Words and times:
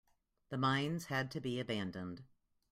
The 0.49 0.57
mines 0.57 1.05
had 1.05 1.29
to 1.29 1.39
be 1.39 1.59
abandoned. 1.59 2.23